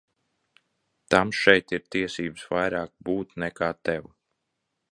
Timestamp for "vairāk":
2.55-2.95